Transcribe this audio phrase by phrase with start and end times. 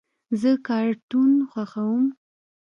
[0.39, 2.05] زه کارټون خوښوم.